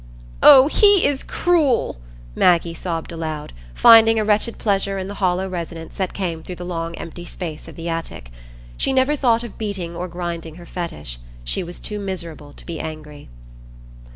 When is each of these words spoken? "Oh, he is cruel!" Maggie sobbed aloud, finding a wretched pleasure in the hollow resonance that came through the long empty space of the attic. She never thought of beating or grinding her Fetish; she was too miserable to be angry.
"Oh, 0.41 0.65
he 0.67 1.05
is 1.05 1.21
cruel!" 1.21 1.97
Maggie 2.35 2.73
sobbed 2.73 3.11
aloud, 3.11 3.53
finding 3.75 4.17
a 4.19 4.25
wretched 4.25 4.57
pleasure 4.57 4.97
in 4.97 5.07
the 5.07 5.13
hollow 5.21 5.47
resonance 5.47 5.93
that 5.97 6.11
came 6.15 6.41
through 6.41 6.55
the 6.55 6.65
long 6.65 6.95
empty 6.95 7.23
space 7.23 7.67
of 7.67 7.75
the 7.75 7.87
attic. 7.87 8.31
She 8.77 8.93
never 8.93 9.15
thought 9.15 9.43
of 9.43 9.59
beating 9.59 9.95
or 9.95 10.07
grinding 10.07 10.55
her 10.55 10.65
Fetish; 10.65 11.19
she 11.43 11.61
was 11.63 11.77
too 11.79 11.99
miserable 11.99 12.51
to 12.51 12.65
be 12.65 12.79
angry. 12.79 13.29